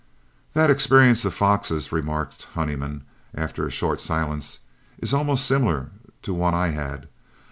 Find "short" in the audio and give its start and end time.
3.71-4.01